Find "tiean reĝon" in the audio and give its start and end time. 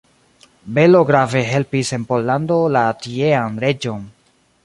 3.05-4.09